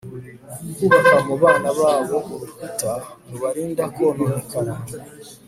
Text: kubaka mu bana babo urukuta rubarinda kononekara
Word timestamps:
kubaka 0.79 1.15
mu 1.27 1.35
bana 1.43 1.69
babo 1.79 2.17
urukuta 2.33 2.91
rubarinda 3.29 3.83
kononekara 3.95 4.73